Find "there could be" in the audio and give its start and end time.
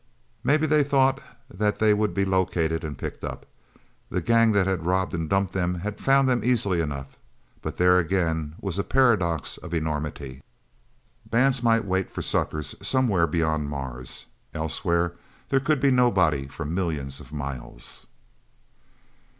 15.49-15.91